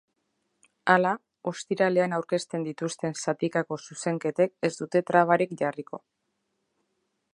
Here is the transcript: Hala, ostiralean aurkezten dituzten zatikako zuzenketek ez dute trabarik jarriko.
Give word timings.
Hala, 0.93 1.11
ostiralean 1.51 2.15
aurkezten 2.17 2.65
dituzten 2.69 3.13
zatikako 3.25 3.77
zuzenketek 3.89 4.55
ez 4.69 4.73
dute 4.81 5.03
trabarik 5.11 5.55
jarriko. 5.63 6.01